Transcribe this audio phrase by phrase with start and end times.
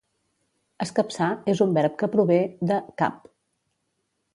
[0.85, 2.41] "Escapçar" és un verb que prové
[2.75, 3.33] de "cap".